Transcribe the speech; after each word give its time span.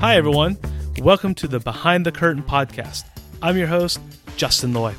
Hi, 0.00 0.16
everyone. 0.16 0.56
Welcome 0.98 1.34
to 1.34 1.46
the 1.46 1.60
Behind 1.60 2.06
the 2.06 2.10
Curtain 2.10 2.42
podcast. 2.42 3.04
I'm 3.42 3.58
your 3.58 3.66
host, 3.66 4.00
Justin 4.34 4.72
Loy. 4.72 4.94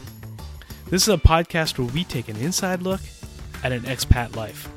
This 0.92 1.02
is 1.02 1.10
a 1.10 1.18
podcast 1.18 1.80
where 1.80 1.88
we 1.88 2.04
take 2.04 2.30
an 2.30 2.38
inside 2.38 2.84
look 2.84 3.02
at 3.64 3.72
an 3.72 3.82
expat 3.82 4.36
life. 4.36 4.70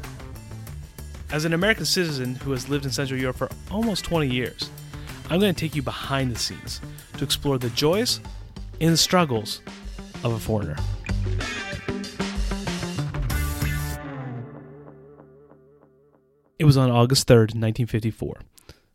As 1.31 1.45
an 1.45 1.53
American 1.53 1.85
citizen 1.85 2.37
who 2.37 2.53
has 2.53 2.71
lived 2.71 2.87
in 2.87 2.91
Central 2.91 3.21
Europe 3.21 3.37
for 3.37 3.51
almost 3.71 4.07
20 4.07 4.27
years, 4.27 4.71
I'm 5.29 5.41
going 5.41 5.55
to 5.55 5.61
take 5.61 5.77
you 5.77 5.83
behind 5.83 6.35
the 6.35 6.39
scenes 6.39 6.81
to 7.19 7.25
explore 7.25 7.59
the 7.59 7.69
joys 7.69 8.21
and 8.81 8.99
struggles 8.99 9.61
of 10.25 10.33
a 10.33 10.39
foreigner. 10.39 10.79
It 16.59 16.65
was 16.65 16.79
on 16.79 16.91
August 16.91 17.29
3rd, 17.29 17.53
1954, 17.53 18.41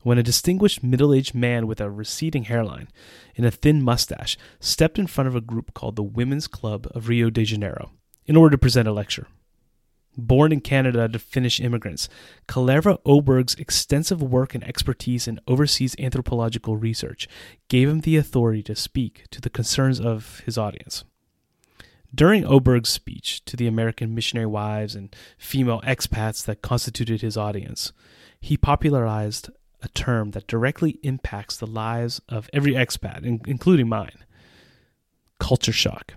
when 0.04 0.18
a 0.18 0.24
distinguished 0.24 0.84
middle 0.84 1.14
aged 1.14 1.36
man 1.36 1.68
with 1.68 1.82
a 1.82 1.90
receding 1.90 2.44
hairline 2.44 2.88
and 3.36 3.46
a 3.46 3.52
thin 3.52 3.82
mustache 3.82 4.38
stepped 4.60 4.98
in 4.98 5.08
front 5.08 5.28
of 5.28 5.36
a 5.36 5.42
group 5.42 5.74
called 5.74 5.96
the 5.96 6.04
Women's 6.04 6.48
Club 6.48 6.88
of 6.92 7.10
Rio 7.10 7.30
de 7.30 7.44
Janeiro 7.44 7.92
in 8.26 8.36
order 8.36 8.52
to 8.52 8.58
present 8.58 8.88
a 8.88 8.94
lecture. 8.94 9.28
Born 10.18 10.52
in 10.52 10.60
Canada 10.60 11.08
to 11.08 11.20
Finnish 11.20 11.60
immigrants, 11.60 12.10
Kalerva 12.48 13.00
Oberg's 13.06 13.56
extensive 13.56 14.22
work 14.22 14.54
and 14.54 14.64
expertise 14.64 15.28
in 15.28 15.40
overseas 15.48 15.96
anthropological 16.00 16.76
research 16.76 17.28
gave 17.70 17.88
him 17.88 18.02
the 18.02 18.18
authority 18.18 18.64
to 18.64 18.76
speak 18.76 19.26
to 19.32 19.40
the 19.40 19.50
concerns 19.50 20.00
of 20.00 20.42
his 20.46 20.58
audience. 20.58 21.04
During 22.14 22.44
Oberg's 22.44 22.90
speech 22.90 23.46
to 23.46 23.56
the 23.56 23.68
American 23.68 24.16
missionary 24.16 24.48
wives 24.48 24.96
and 24.96 25.16
female 25.38 25.80
expats 25.82 26.44
that 26.46 26.64
constituted 26.64 27.22
his 27.22 27.38
audience, 27.38 27.94
he 28.42 28.58
popularized 28.58 29.50
a 29.82 29.88
term 29.90 30.32
that 30.32 30.48
directly 30.48 31.00
impacts 31.04 31.58
the 31.58 31.68
lives 31.68 32.22
of 32.28 32.50
every 32.54 32.74
expat, 32.74 33.24
including 33.48 33.88
mine 33.88 34.26
culture 35.40 35.72
shock. 35.72 36.16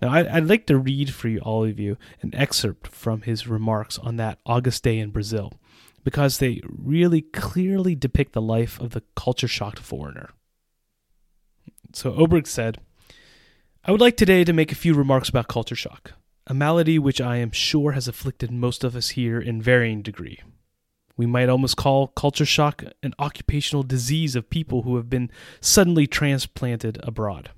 Now, 0.00 0.12
I'd 0.12 0.44
like 0.46 0.66
to 0.66 0.78
read 0.78 1.12
for 1.12 1.26
you, 1.28 1.40
all 1.40 1.64
of 1.64 1.80
you, 1.80 1.96
an 2.22 2.32
excerpt 2.34 2.86
from 2.86 3.22
his 3.22 3.48
remarks 3.48 3.98
on 3.98 4.16
that 4.16 4.38
August 4.46 4.84
day 4.84 4.98
in 4.98 5.10
Brazil, 5.10 5.54
because 6.04 6.38
they 6.38 6.60
really 6.68 7.22
clearly 7.22 7.96
depict 7.96 8.32
the 8.32 8.42
life 8.42 8.78
of 8.78 8.90
the 8.90 9.02
culture 9.16 9.48
shocked 9.48 9.80
foreigner. 9.80 10.30
So, 11.92 12.14
Oberg 12.14 12.46
said, 12.46 12.78
I 13.84 13.90
would 13.90 14.00
like 14.00 14.16
today 14.16 14.44
to 14.44 14.52
make 14.52 14.70
a 14.70 14.76
few 14.76 14.94
remarks 14.94 15.30
about 15.30 15.48
culture 15.48 15.74
shock, 15.74 16.12
a 16.46 16.54
malady 16.54 16.98
which 16.98 17.20
I 17.20 17.38
am 17.38 17.50
sure 17.50 17.92
has 17.92 18.06
afflicted 18.06 18.52
most 18.52 18.84
of 18.84 18.94
us 18.94 19.10
here 19.10 19.40
in 19.40 19.60
varying 19.60 20.02
degree. 20.02 20.40
We 21.18 21.26
might 21.26 21.48
almost 21.48 21.76
call 21.76 22.06
culture 22.06 22.46
shock 22.46 22.84
an 23.02 23.12
occupational 23.18 23.82
disease 23.82 24.36
of 24.36 24.48
people 24.48 24.82
who 24.82 24.96
have 24.96 25.10
been 25.10 25.32
suddenly 25.60 26.06
transplanted 26.06 26.98
abroad. 27.02 27.50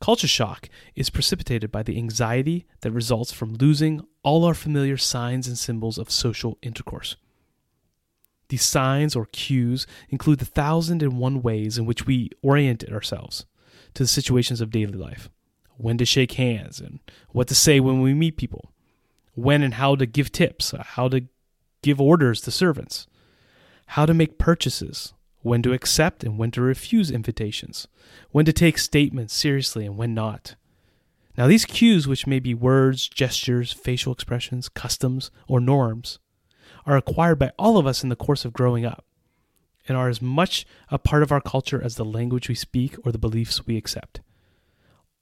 Culture 0.00 0.26
shock 0.26 0.70
is 0.96 1.10
precipitated 1.10 1.70
by 1.70 1.82
the 1.82 1.98
anxiety 1.98 2.66
that 2.80 2.90
results 2.90 3.32
from 3.32 3.54
losing 3.54 4.00
all 4.24 4.44
our 4.44 4.54
familiar 4.54 4.96
signs 4.96 5.46
and 5.46 5.58
symbols 5.58 5.98
of 5.98 6.10
social 6.10 6.56
intercourse. 6.62 7.16
These 8.48 8.64
signs 8.64 9.14
or 9.14 9.26
cues 9.26 9.86
include 10.08 10.38
the 10.38 10.46
thousand 10.46 11.02
and 11.02 11.18
one 11.18 11.42
ways 11.42 11.76
in 11.76 11.84
which 11.84 12.06
we 12.06 12.30
orient 12.42 12.82
ourselves 12.90 13.44
to 13.92 14.04
the 14.04 14.08
situations 14.08 14.62
of 14.62 14.70
daily 14.70 14.94
life 14.94 15.28
when 15.76 15.98
to 15.98 16.06
shake 16.06 16.32
hands 16.32 16.80
and 16.80 17.00
what 17.28 17.48
to 17.48 17.54
say 17.54 17.78
when 17.78 18.00
we 18.00 18.14
meet 18.14 18.38
people, 18.38 18.72
when 19.34 19.62
and 19.62 19.74
how 19.74 19.94
to 19.96 20.06
give 20.06 20.32
tips, 20.32 20.72
how 20.80 21.08
to 21.08 21.26
give 21.82 22.00
orders 22.00 22.40
to 22.42 22.50
servants, 22.50 23.06
how 23.88 24.06
to 24.06 24.14
make 24.14 24.38
purchases, 24.38 25.12
when 25.42 25.62
to 25.62 25.72
accept 25.72 26.22
and 26.24 26.38
when 26.38 26.50
to 26.52 26.60
refuse 26.60 27.10
invitations, 27.10 27.88
when 28.30 28.44
to 28.44 28.52
take 28.52 28.78
statements 28.78 29.34
seriously 29.34 29.84
and 29.84 29.96
when 29.96 30.14
not. 30.14 30.54
Now, 31.36 31.46
these 31.46 31.64
cues, 31.64 32.06
which 32.06 32.26
may 32.26 32.38
be 32.38 32.54
words, 32.54 33.08
gestures, 33.08 33.72
facial 33.72 34.12
expressions, 34.12 34.68
customs, 34.68 35.30
or 35.48 35.60
norms, 35.60 36.18
are 36.86 36.96
acquired 36.96 37.38
by 37.38 37.52
all 37.58 37.78
of 37.78 37.86
us 37.86 38.02
in 38.02 38.08
the 38.08 38.16
course 38.16 38.44
of 38.44 38.52
growing 38.52 38.84
up 38.84 39.04
and 39.88 39.96
are 39.96 40.08
as 40.08 40.22
much 40.22 40.66
a 40.90 40.98
part 40.98 41.22
of 41.22 41.32
our 41.32 41.40
culture 41.40 41.82
as 41.82 41.96
the 41.96 42.04
language 42.04 42.48
we 42.48 42.54
speak 42.54 42.96
or 43.04 43.12
the 43.12 43.18
beliefs 43.18 43.66
we 43.66 43.76
accept. 43.76 44.20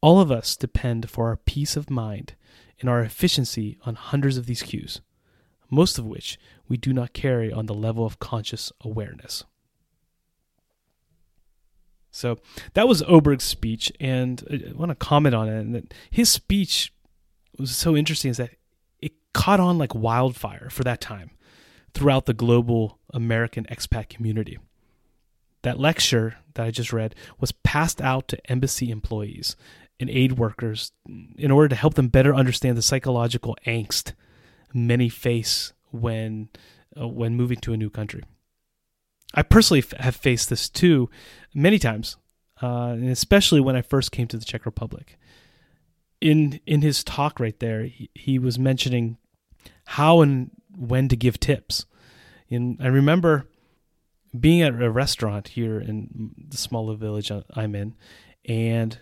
All 0.00 0.20
of 0.20 0.30
us 0.30 0.56
depend 0.56 1.10
for 1.10 1.28
our 1.28 1.36
peace 1.36 1.76
of 1.76 1.90
mind 1.90 2.34
and 2.80 2.88
our 2.88 3.02
efficiency 3.02 3.78
on 3.84 3.94
hundreds 3.94 4.36
of 4.36 4.46
these 4.46 4.62
cues, 4.62 5.00
most 5.70 5.98
of 5.98 6.06
which 6.06 6.38
we 6.68 6.76
do 6.76 6.92
not 6.92 7.12
carry 7.12 7.52
on 7.52 7.66
the 7.66 7.74
level 7.74 8.04
of 8.04 8.18
conscious 8.18 8.72
awareness. 8.82 9.44
So 12.10 12.38
that 12.74 12.88
was 12.88 13.02
Oberg's 13.02 13.44
speech, 13.44 13.92
and 14.00 14.42
I 14.50 14.72
want 14.72 14.90
to 14.90 14.96
comment 14.96 15.34
on 15.34 15.48
it. 15.48 15.60
And 15.60 15.94
his 16.10 16.28
speech 16.28 16.92
was 17.58 17.74
so 17.74 17.96
interesting 17.96 18.30
is 18.30 18.38
that 18.38 18.50
it 18.98 19.12
caught 19.32 19.60
on 19.60 19.78
like 19.78 19.94
wildfire 19.94 20.68
for 20.70 20.82
that 20.84 21.00
time 21.00 21.30
throughout 21.94 22.26
the 22.26 22.34
global 22.34 22.98
American 23.12 23.64
expat 23.66 24.08
community. 24.08 24.58
That 25.62 25.78
lecture 25.78 26.38
that 26.54 26.66
I 26.66 26.70
just 26.70 26.92
read 26.92 27.14
was 27.38 27.52
passed 27.52 28.00
out 28.00 28.28
to 28.28 28.50
embassy 28.50 28.90
employees 28.90 29.56
and 30.00 30.08
aid 30.08 30.32
workers 30.32 30.92
in 31.36 31.50
order 31.50 31.68
to 31.68 31.74
help 31.76 31.94
them 31.94 32.08
better 32.08 32.34
understand 32.34 32.76
the 32.76 32.82
psychological 32.82 33.56
angst 33.66 34.14
many 34.72 35.08
face 35.08 35.72
when 35.90 36.48
uh, 36.98 37.08
when 37.08 37.36
moving 37.36 37.58
to 37.58 37.72
a 37.72 37.76
new 37.76 37.90
country. 37.90 38.22
I 39.34 39.42
personally 39.42 39.80
f- 39.80 39.98
have 40.00 40.16
faced 40.16 40.50
this 40.50 40.68
too 40.68 41.08
many 41.54 41.78
times, 41.78 42.16
uh, 42.62 42.90
and 42.90 43.08
especially 43.08 43.60
when 43.60 43.76
I 43.76 43.82
first 43.82 44.12
came 44.12 44.26
to 44.28 44.36
the 44.36 44.44
Czech 44.44 44.66
Republic. 44.66 45.18
In 46.20 46.60
in 46.66 46.82
his 46.82 47.04
talk 47.04 47.40
right 47.40 47.58
there, 47.60 47.84
he, 47.84 48.10
he 48.14 48.38
was 48.38 48.58
mentioning 48.58 49.18
how 49.86 50.20
and 50.20 50.50
when 50.76 51.08
to 51.08 51.16
give 51.16 51.40
tips. 51.40 51.86
And 52.50 52.76
I 52.80 52.88
remember 52.88 53.46
being 54.38 54.62
at 54.62 54.80
a 54.80 54.90
restaurant 54.90 55.48
here 55.48 55.80
in 55.80 56.32
the 56.48 56.56
smaller 56.56 56.94
village 56.94 57.32
I'm 57.54 57.74
in, 57.74 57.94
and 58.44 58.98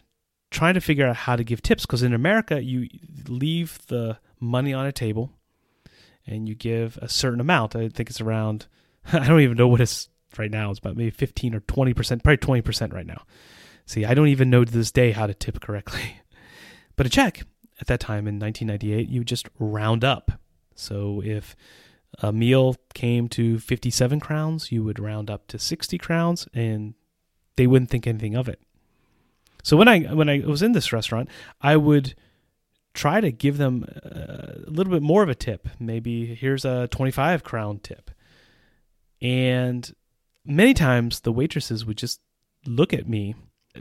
trying 0.51 0.75
to 0.75 0.81
figure 0.81 1.07
out 1.07 1.17
how 1.17 1.37
to 1.37 1.45
give 1.45 1.63
tips 1.63 1.85
because 1.85 2.03
in 2.03 2.15
America 2.15 2.63
you 2.63 2.89
leave 3.27 3.79
the 3.89 4.19
money 4.41 4.73
on 4.73 4.87
a 4.87 4.93
table 4.93 5.38
and 6.29 6.49
you 6.49 6.55
give 6.55 6.99
a 7.03 7.09
certain 7.09 7.41
amount. 7.41 7.75
I 7.75 7.89
think 7.89 8.11
it's 8.11 8.21
around 8.21 8.67
I 9.13 9.27
don't 9.27 9.41
even 9.41 9.57
know 9.57 9.69
what 9.69 9.81
it's 9.81 10.09
right 10.37 10.51
now. 10.51 10.71
It's 10.71 10.79
about 10.79 10.97
maybe 10.97 11.11
15 11.11 11.55
or 11.55 11.61
20%, 11.61 12.23
probably 12.23 12.63
20% 12.63 12.93
right 12.93 13.07
now. 13.07 13.23
See, 13.87 14.05
I 14.05 14.15
don't 14.15 14.29
even 14.29 14.51
know 14.51 14.65
to 14.65 14.73
this 14.73 14.93
day 14.93 15.13
how 15.13 15.27
to 15.27 15.35
tip 15.35 15.61
correctly. 15.61 16.21
But 16.97 17.07
a 17.07 17.11
check 17.11 17.43
at 17.81 17.87
that 17.87 18.01
time 18.01 18.27
in 18.27 18.41
1998, 18.41 19.09
you 19.09 19.23
just 19.23 19.49
round 19.61 20.03
up. 20.03 20.33
So 20.75 21.23
if 21.25 21.55
a 22.19 22.33
meal 22.33 22.75
came 22.93 23.29
to 23.29 23.61
57 23.61 24.19
crowns, 24.19 24.73
you 24.73 24.83
would 24.83 24.99
round 24.99 25.31
up 25.31 25.47
to 25.47 25.61
60 25.61 25.97
crowns 25.99 26.49
and 26.53 26.95
they 27.55 27.69
wouldn't 27.69 27.89
think 27.89 28.09
anything 28.09 28.35
of 28.35 28.49
it. 28.49 28.61
So 29.63 29.77
when 29.77 29.87
I 29.87 30.01
when 30.13 30.29
I 30.29 30.41
was 30.41 30.61
in 30.61 30.73
this 30.73 30.93
restaurant, 30.93 31.29
I 31.61 31.77
would 31.77 32.17
try 32.99 33.21
to 33.21 33.31
give 33.31 33.59
them 33.59 33.85
a 34.03 34.71
little 34.71 34.93
bit 34.93 35.03
more 35.03 35.23
of 35.23 35.29
a 35.29 35.35
tip. 35.35 35.69
Maybe 35.79 36.35
here's 36.35 36.65
a 36.65 36.89
25 36.89 37.45
crown 37.45 37.79
tip. 37.79 38.11
And 39.23 39.91
many 40.45 40.75
times 40.75 41.21
the 41.21 41.33
waitresses 41.33 41.87
would 41.87 41.97
just 41.97 42.21
look 42.67 42.93
at 42.93 43.09
me 43.09 43.37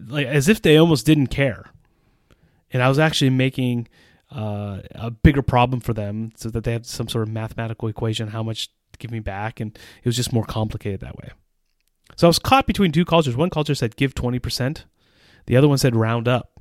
like 0.07 0.27
as 0.27 0.47
if 0.47 0.61
they 0.61 0.77
almost 0.77 1.05
didn't 1.05 1.27
care. 1.27 1.65
And 2.71 2.83
I 2.83 2.89
was 2.89 2.99
actually 2.99 3.31
making 3.31 3.87
uh, 4.31 4.81
a 4.91 5.09
bigger 5.09 5.41
problem 5.41 5.79
for 5.79 5.93
them 5.93 6.31
so 6.35 6.49
that 6.49 6.63
they 6.63 6.73
had 6.73 6.85
some 6.85 7.09
sort 7.09 7.27
of 7.27 7.33
mathematical 7.33 7.87
equation 7.87 8.27
how 8.27 8.43
much 8.43 8.67
to 8.91 8.99
give 8.99 9.09
me 9.09 9.19
back 9.19 9.59
and 9.59 9.75
it 9.75 10.05
was 10.05 10.15
just 10.15 10.31
more 10.31 10.45
complicated 10.45 10.99
that 10.99 11.17
way. 11.17 11.31
So 12.15 12.27
I 12.27 12.29
was 12.29 12.39
caught 12.39 12.67
between 12.67 12.91
two 12.91 13.05
cultures. 13.05 13.35
One 13.35 13.49
culture 13.49 13.73
said 13.73 13.95
give 13.95 14.13
20%, 14.13 14.83
the 15.47 15.57
other 15.57 15.67
one 15.67 15.79
said 15.79 15.95
round 15.95 16.27
up. 16.27 16.56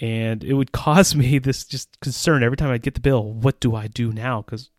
And 0.00 0.44
it 0.44 0.54
would 0.54 0.72
cause 0.84 1.14
me 1.14 1.38
this 1.38 1.64
just 1.64 2.00
concern 2.00 2.42
every 2.42 2.56
time 2.56 2.70
I'd 2.70 2.82
get 2.82 2.94
the 2.94 3.00
bill. 3.00 3.32
What 3.32 3.60
do 3.60 3.74
I 3.74 3.86
do 3.86 4.12
now? 4.12 4.42
Because 4.42 4.70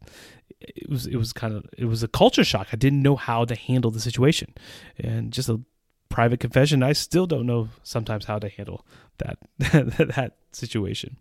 it 0.60 0.90
was 0.90 1.08
it 1.08 1.16
was 1.16 1.34
kind 1.34 1.54
of 1.54 1.66
it 1.78 1.86
was 1.86 2.04
a 2.04 2.08
culture 2.08 2.44
shock. 2.44 2.68
I 2.72 2.76
didn't 2.76 3.02
know 3.02 3.16
how 3.16 3.46
to 3.46 3.56
handle 3.56 3.92
the 3.92 4.00
situation, 4.00 4.54
and 4.98 5.32
just 5.32 5.50
a 5.50 5.62
private 6.10 6.40
confession, 6.40 6.84
I 6.84 6.94
still 6.94 7.28
don't 7.28 7.46
know 7.46 7.70
sometimes 7.84 8.26
how 8.26 8.40
to 8.40 8.50
handle 8.50 8.86
that 9.20 9.38
that 9.60 10.34
situation. 10.52 11.18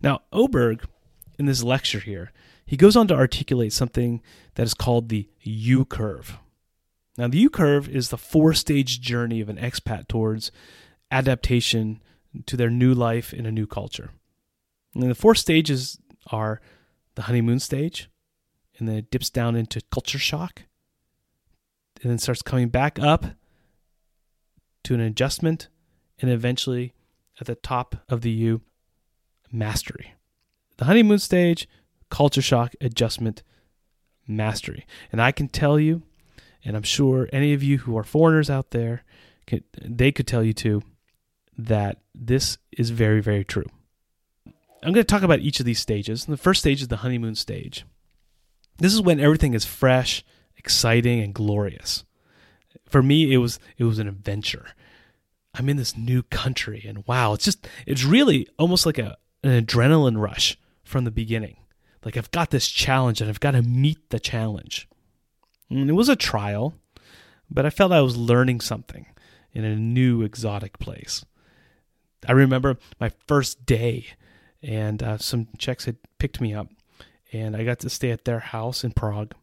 Now, 0.00 0.20
Oberg, 0.32 0.86
in 1.38 1.46
this 1.46 1.62
lecture 1.62 1.98
here, 1.98 2.32
he 2.64 2.76
goes 2.76 2.96
on 2.96 3.08
to 3.08 3.14
articulate 3.14 3.72
something 3.72 4.22
that 4.54 4.62
is 4.62 4.74
called 4.74 5.08
the 5.08 5.28
U 5.42 5.84
curve. 5.84 6.38
Now, 7.18 7.28
the 7.28 7.38
U 7.38 7.50
curve 7.50 7.88
is 7.88 8.08
the 8.08 8.16
four 8.16 8.54
stage 8.54 9.00
journey 9.00 9.40
of 9.40 9.48
an 9.48 9.56
expat 9.56 10.08
towards 10.08 10.52
adaptation 11.10 12.00
to 12.46 12.56
their 12.56 12.70
new 12.70 12.94
life 12.94 13.32
in 13.32 13.46
a 13.46 13.52
new 13.52 13.66
culture. 13.66 14.10
And 14.94 15.02
the 15.10 15.14
four 15.14 15.34
stages 15.34 15.98
are 16.30 16.60
the 17.14 17.22
honeymoon 17.22 17.60
stage, 17.60 18.08
and 18.78 18.88
then 18.88 18.96
it 18.96 19.10
dips 19.10 19.30
down 19.30 19.56
into 19.56 19.80
culture 19.90 20.18
shock, 20.18 20.62
and 22.02 22.10
then 22.10 22.18
starts 22.18 22.42
coming 22.42 22.68
back 22.68 22.98
up 22.98 23.26
to 24.84 24.94
an 24.94 25.00
adjustment, 25.00 25.68
and 26.20 26.30
eventually 26.30 26.94
at 27.40 27.46
the 27.46 27.54
top 27.54 27.96
of 28.08 28.22
the 28.22 28.30
U, 28.30 28.62
mastery. 29.52 30.14
The 30.76 30.86
honeymoon 30.86 31.18
stage, 31.18 31.68
culture 32.10 32.42
shock, 32.42 32.74
adjustment, 32.80 33.42
mastery. 34.26 34.86
And 35.12 35.20
I 35.20 35.32
can 35.32 35.48
tell 35.48 35.78
you, 35.78 36.02
and 36.64 36.76
I'm 36.76 36.82
sure 36.82 37.28
any 37.32 37.52
of 37.52 37.62
you 37.62 37.78
who 37.78 37.96
are 37.96 38.04
foreigners 38.04 38.50
out 38.50 38.70
there, 38.70 39.04
they 39.82 40.12
could 40.12 40.26
tell 40.26 40.42
you 40.42 40.52
too, 40.52 40.82
that 41.66 41.98
this 42.14 42.58
is 42.72 42.90
very, 42.90 43.20
very 43.20 43.44
true. 43.44 43.66
I'm 44.82 44.92
going 44.92 44.94
to 44.94 45.04
talk 45.04 45.22
about 45.22 45.40
each 45.40 45.60
of 45.60 45.66
these 45.66 45.78
stages. 45.78 46.24
And 46.24 46.32
the 46.32 46.40
first 46.40 46.60
stage 46.60 46.80
is 46.80 46.88
the 46.88 46.98
honeymoon 46.98 47.34
stage. 47.34 47.84
This 48.78 48.94
is 48.94 49.02
when 49.02 49.20
everything 49.20 49.52
is 49.52 49.64
fresh, 49.64 50.24
exciting, 50.56 51.20
and 51.20 51.34
glorious. 51.34 52.04
For 52.88 53.02
me, 53.02 53.32
it 53.32 53.36
was 53.36 53.58
it 53.76 53.84
was 53.84 53.98
an 53.98 54.08
adventure. 54.08 54.66
I'm 55.54 55.68
in 55.68 55.76
this 55.76 55.96
new 55.96 56.22
country, 56.22 56.84
and 56.86 57.06
wow, 57.06 57.34
it's 57.34 57.44
just 57.44 57.68
it's 57.86 58.04
really 58.04 58.48
almost 58.58 58.86
like 58.86 58.98
a 58.98 59.18
an 59.42 59.64
adrenaline 59.64 60.18
rush 60.18 60.58
from 60.82 61.04
the 61.04 61.10
beginning. 61.10 61.56
Like 62.04 62.16
I've 62.16 62.30
got 62.30 62.50
this 62.50 62.68
challenge, 62.68 63.20
and 63.20 63.28
I've 63.28 63.40
got 63.40 63.50
to 63.50 63.62
meet 63.62 64.10
the 64.10 64.20
challenge. 64.20 64.88
And 65.68 65.90
it 65.90 65.94
was 65.94 66.08
a 66.08 66.16
trial, 66.16 66.74
but 67.50 67.66
I 67.66 67.70
felt 67.70 67.92
I 67.92 68.00
was 68.00 68.16
learning 68.16 68.60
something 68.60 69.06
in 69.52 69.64
a 69.64 69.76
new 69.76 70.22
exotic 70.22 70.78
place. 70.78 71.24
I 72.26 72.32
remember 72.32 72.76
my 72.98 73.10
first 73.26 73.64
day, 73.66 74.06
and 74.62 75.02
uh, 75.02 75.18
some 75.18 75.48
Czechs 75.58 75.86
had 75.86 75.96
picked 76.18 76.40
me 76.40 76.54
up, 76.54 76.68
and 77.32 77.56
I 77.56 77.64
got 77.64 77.78
to 77.80 77.90
stay 77.90 78.10
at 78.10 78.24
their 78.24 78.40
house 78.40 78.84
in 78.84 78.92
Prague. 78.92 79.34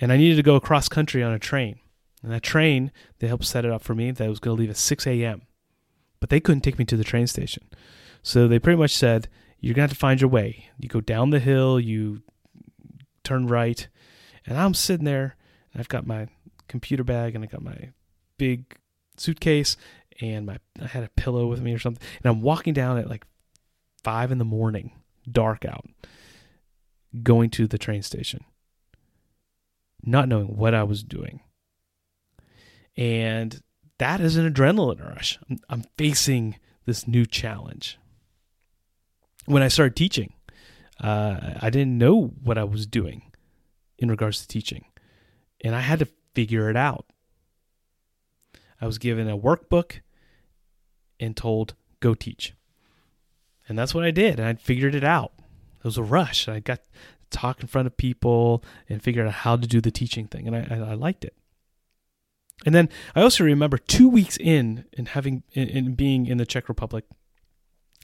And 0.00 0.12
I 0.12 0.16
needed 0.16 0.36
to 0.36 0.42
go 0.42 0.56
across 0.56 0.88
country 0.88 1.22
on 1.22 1.32
a 1.32 1.38
train. 1.38 1.78
And 2.22 2.32
that 2.32 2.42
train, 2.42 2.90
they 3.18 3.28
helped 3.28 3.44
set 3.44 3.64
it 3.64 3.70
up 3.70 3.82
for 3.82 3.94
me 3.94 4.10
that 4.10 4.28
was 4.28 4.40
going 4.40 4.56
to 4.56 4.60
leave 4.60 4.70
at 4.70 4.76
6 4.76 5.06
a.m. 5.06 5.42
But 6.20 6.30
they 6.30 6.40
couldn't 6.40 6.62
take 6.62 6.78
me 6.78 6.84
to 6.86 6.96
the 6.96 7.04
train 7.04 7.26
station. 7.26 7.64
So 8.22 8.48
they 8.48 8.58
pretty 8.58 8.78
much 8.78 8.94
said, 8.94 9.28
You're 9.60 9.74
going 9.74 9.88
to 9.88 9.90
have 9.92 9.96
to 9.96 10.00
find 10.00 10.20
your 10.20 10.30
way. 10.30 10.70
You 10.78 10.88
go 10.88 11.00
down 11.00 11.30
the 11.30 11.38
hill, 11.38 11.78
you 11.80 12.22
turn 13.24 13.46
right. 13.46 13.86
And 14.46 14.58
I'm 14.58 14.74
sitting 14.74 15.04
there, 15.04 15.36
and 15.72 15.80
I've 15.80 15.88
got 15.88 16.06
my 16.06 16.28
computer 16.68 17.04
bag, 17.04 17.34
and 17.34 17.44
I 17.44 17.46
got 17.46 17.62
my 17.62 17.90
big 18.36 18.76
suitcase, 19.16 19.76
and 20.20 20.46
my 20.46 20.58
I 20.80 20.86
had 20.86 21.04
a 21.04 21.10
pillow 21.10 21.46
with 21.46 21.60
me 21.60 21.74
or 21.74 21.78
something. 21.78 22.06
And 22.22 22.30
I'm 22.30 22.42
walking 22.42 22.74
down 22.74 22.98
at 22.98 23.08
like 23.08 23.26
five 24.02 24.30
in 24.30 24.38
the 24.38 24.44
morning, 24.44 24.92
dark 25.30 25.64
out, 25.64 25.86
going 27.22 27.50
to 27.50 27.66
the 27.66 27.78
train 27.78 28.02
station, 28.02 28.44
not 30.02 30.28
knowing 30.28 30.56
what 30.56 30.74
I 30.74 30.82
was 30.82 31.02
doing. 31.02 31.40
And 32.96 33.60
that 33.98 34.20
is 34.20 34.36
an 34.36 34.52
adrenaline 34.52 35.06
rush. 35.06 35.38
I'm, 35.68 35.84
facing 35.96 36.56
this 36.86 37.06
new 37.06 37.26
challenge. 37.26 37.98
When 39.46 39.62
I 39.62 39.68
started 39.68 39.96
teaching, 39.96 40.34
uh, 41.00 41.54
I 41.60 41.70
didn't 41.70 41.98
know 41.98 42.34
what 42.42 42.58
I 42.58 42.64
was 42.64 42.86
doing 42.86 43.30
in 43.98 44.10
regards 44.10 44.40
to 44.40 44.48
teaching, 44.48 44.86
and 45.62 45.74
I 45.74 45.80
had 45.80 45.98
to 45.98 46.08
figure 46.34 46.70
it 46.70 46.76
out. 46.76 47.06
I 48.80 48.86
was 48.86 48.98
given 48.98 49.28
a 49.28 49.36
workbook 49.36 50.00
and 51.20 51.36
told, 51.36 51.74
go 52.00 52.14
teach. 52.14 52.54
And 53.68 53.78
that's 53.78 53.94
what 53.94 54.04
I 54.04 54.10
did. 54.10 54.40
And 54.40 54.48
I 54.48 54.54
figured 54.54 54.94
it 54.94 55.04
out. 55.04 55.32
It 55.78 55.84
was 55.84 55.98
a 55.98 56.02
rush. 56.02 56.48
I 56.48 56.60
got 56.60 56.78
to 56.78 56.88
talk 57.30 57.60
in 57.60 57.68
front 57.68 57.86
of 57.86 57.96
people 57.96 58.64
and 58.88 59.02
figured 59.02 59.26
out 59.26 59.32
how 59.32 59.56
to 59.56 59.66
do 59.66 59.80
the 59.80 59.90
teaching 59.90 60.26
thing. 60.26 60.48
And 60.48 60.56
I, 60.56 60.90
I 60.90 60.94
liked 60.94 61.24
it. 61.24 61.34
And 62.66 62.74
then 62.74 62.88
I 63.14 63.22
also 63.22 63.44
remember 63.44 63.78
two 63.78 64.08
weeks 64.08 64.36
in 64.36 64.84
and 64.96 65.08
having 65.08 65.42
in, 65.52 65.68
in, 65.68 65.94
being 65.94 66.26
in 66.26 66.38
the 66.38 66.44
Czech 66.44 66.68
Republic, 66.68 67.04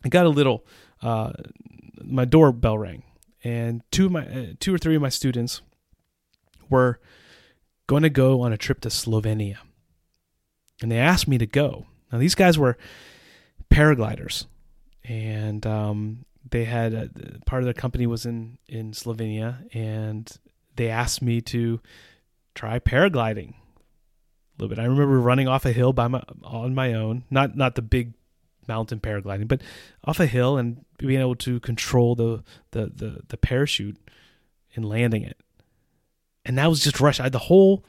I 0.04 0.08
got 0.08 0.26
a 0.26 0.30
little. 0.30 0.64
Uh, 1.02 1.32
my 2.02 2.24
doorbell 2.24 2.78
rang, 2.78 3.02
and 3.44 3.82
two 3.90 4.06
of 4.06 4.12
my 4.12 4.26
uh, 4.26 4.46
two 4.60 4.74
or 4.74 4.78
three 4.78 4.96
of 4.96 5.02
my 5.02 5.08
students 5.08 5.60
were 6.70 7.00
going 7.86 8.02
to 8.02 8.10
go 8.10 8.40
on 8.40 8.52
a 8.52 8.56
trip 8.56 8.80
to 8.80 8.88
Slovenia, 8.88 9.58
and 10.80 10.90
they 10.90 10.98
asked 10.98 11.28
me 11.28 11.36
to 11.36 11.46
go. 11.46 11.86
Now 12.12 12.18
these 12.18 12.34
guys 12.34 12.58
were 12.58 12.76
paragliders, 13.70 14.46
and 15.04 15.66
um, 15.66 16.24
they 16.48 16.64
had 16.64 16.92
a, 16.94 17.10
part 17.46 17.62
of 17.62 17.64
their 17.64 17.74
company 17.74 18.06
was 18.06 18.26
in 18.26 18.58
in 18.68 18.92
Slovenia, 18.92 19.72
and 19.74 20.30
they 20.76 20.88
asked 20.88 21.22
me 21.22 21.40
to 21.42 21.80
try 22.54 22.78
paragliding 22.78 23.50
a 23.50 23.54
little 24.58 24.74
bit. 24.74 24.78
I 24.78 24.86
remember 24.86 25.20
running 25.20 25.48
off 25.48 25.66
a 25.66 25.72
hill 25.72 25.92
by 25.92 26.08
my 26.08 26.22
on 26.42 26.74
my 26.74 26.94
own, 26.94 27.24
not 27.30 27.56
not 27.56 27.74
the 27.74 27.82
big 27.82 28.14
mountain 28.68 29.00
paragliding, 29.00 29.48
but 29.48 29.62
off 30.04 30.20
a 30.20 30.26
hill 30.26 30.56
and 30.56 30.84
being 30.98 31.20
able 31.20 31.36
to 31.36 31.60
control 31.60 32.14
the 32.14 32.42
the 32.70 32.86
the, 32.86 33.20
the 33.28 33.36
parachute 33.36 33.98
and 34.74 34.84
landing 34.84 35.22
it. 35.22 35.38
And 36.44 36.56
that 36.58 36.68
was 36.68 36.80
just 36.80 37.00
rush. 37.00 37.18
I 37.18 37.24
had 37.24 37.32
the 37.32 37.38
whole 37.40 37.84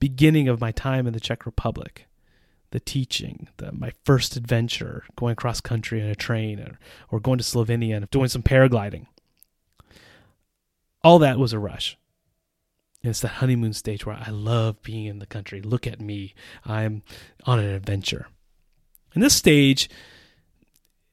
beginning 0.00 0.48
of 0.48 0.60
my 0.60 0.72
time 0.72 1.06
in 1.06 1.12
the 1.12 1.20
Czech 1.20 1.46
Republic 1.46 2.06
the 2.70 2.80
teaching, 2.80 3.48
the, 3.56 3.72
my 3.72 3.92
first 4.04 4.36
adventure, 4.36 5.04
going 5.16 5.36
cross 5.36 5.60
country 5.60 6.00
in 6.00 6.06
a 6.06 6.14
train, 6.14 6.60
or, 6.60 6.78
or 7.10 7.20
going 7.20 7.38
to 7.38 7.44
Slovenia 7.44 7.96
and 7.96 8.10
doing 8.10 8.28
some 8.28 8.42
paragliding. 8.42 9.06
All 11.02 11.18
that 11.18 11.38
was 11.38 11.52
a 11.52 11.58
rush. 11.58 11.96
And 13.02 13.10
it's 13.10 13.20
the 13.20 13.28
honeymoon 13.28 13.72
stage 13.72 14.04
where 14.04 14.16
I 14.16 14.30
love 14.30 14.82
being 14.82 15.06
in 15.06 15.18
the 15.18 15.26
country. 15.26 15.62
Look 15.62 15.86
at 15.86 16.00
me. 16.00 16.34
I'm 16.64 17.02
on 17.44 17.58
an 17.58 17.70
adventure. 17.70 18.28
In 19.14 19.22
this 19.22 19.34
stage, 19.34 19.88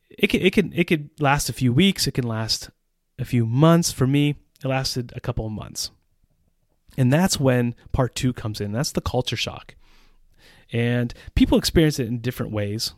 it 0.09 0.27
can, 0.27 0.41
it 0.41 0.53
can 0.53 0.73
it 0.73 0.83
could 0.85 1.09
last 1.19 1.49
a 1.49 1.53
few 1.53 1.71
weeks, 1.73 2.05
it 2.05 2.13
can 2.13 2.27
last 2.27 2.69
a 3.17 3.25
few 3.25 3.45
months. 3.45 3.91
For 3.91 4.05
me, 4.05 4.35
it 4.63 4.67
lasted 4.67 5.13
a 5.15 5.21
couple 5.21 5.45
of 5.45 5.51
months. 5.51 5.89
And 6.97 7.11
that's 7.11 7.39
when 7.39 7.73
part 7.91 8.15
two 8.15 8.33
comes 8.33 8.59
in. 8.59 8.71
That's 8.73 8.91
the 8.91 9.01
culture 9.01 9.37
shock 9.37 9.75
and 10.71 11.13
people 11.35 11.57
experience 11.57 11.99
it 11.99 12.07
in 12.07 12.19
different 12.19 12.51
ways. 12.51 12.93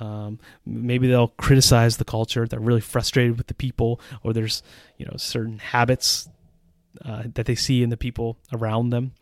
Um, 0.00 0.40
maybe 0.66 1.06
they'll 1.06 1.28
criticize 1.28 1.96
the 1.96 2.04
culture. 2.04 2.46
They're 2.46 2.60
really 2.60 2.80
frustrated 2.80 3.38
with 3.38 3.46
the 3.46 3.54
people, 3.54 4.00
or 4.22 4.32
there's 4.32 4.62
you 4.98 5.06
know 5.06 5.14
certain 5.16 5.58
habits 5.58 6.28
uh, 7.04 7.24
that 7.34 7.46
they 7.46 7.54
see 7.54 7.82
in 7.82 7.90
the 7.90 7.96
people 7.96 8.38
around 8.52 8.90
them 8.90 9.12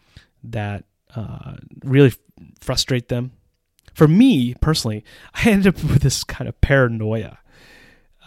that 0.44 0.84
uh, 1.14 1.56
really 1.84 2.12
frustrate 2.60 3.08
them. 3.08 3.32
For 3.94 4.08
me 4.08 4.55
personally, 4.60 5.05
I 5.34 5.50
ended 5.50 5.77
up 5.77 5.84
with 5.84 6.03
this 6.03 6.24
kind 6.24 6.48
of 6.48 6.60
paranoia, 6.60 7.38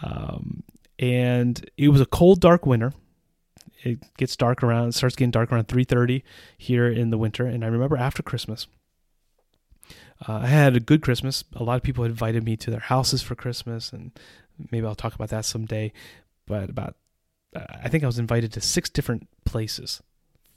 um, 0.02 0.62
and 0.98 1.68
it 1.76 1.88
was 1.88 2.00
a 2.00 2.06
cold, 2.06 2.40
dark 2.40 2.64
winter. 2.64 2.92
It 3.82 4.00
gets 4.16 4.36
dark 4.36 4.62
around, 4.62 4.88
it 4.88 4.94
starts 4.94 5.14
getting 5.14 5.30
dark 5.30 5.52
around 5.52 5.68
three 5.68 5.84
thirty 5.84 6.24
here 6.56 6.88
in 6.88 7.10
the 7.10 7.18
winter, 7.18 7.46
and 7.46 7.64
I 7.64 7.68
remember 7.68 7.96
after 7.96 8.22
Christmas 8.22 8.68
uh, 10.26 10.40
I 10.42 10.46
had 10.46 10.76
a 10.76 10.80
good 10.80 11.02
Christmas. 11.02 11.44
A 11.54 11.64
lot 11.64 11.76
of 11.76 11.82
people 11.82 12.04
invited 12.04 12.44
me 12.44 12.56
to 12.56 12.70
their 12.70 12.80
houses 12.80 13.22
for 13.22 13.34
Christmas, 13.34 13.92
and 13.92 14.12
maybe 14.70 14.86
I'll 14.86 14.94
talk 14.94 15.14
about 15.14 15.28
that 15.30 15.44
someday. 15.44 15.92
But 16.46 16.70
about, 16.70 16.96
uh, 17.54 17.64
I 17.82 17.88
think 17.88 18.04
I 18.04 18.06
was 18.06 18.18
invited 18.18 18.52
to 18.52 18.60
six 18.60 18.88
different 18.88 19.28
places 19.44 20.02